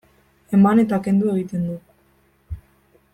Eman 0.59 0.81
eta 0.83 0.99
kendu 1.07 1.29
egiten 1.35 1.69
du. 1.69 1.77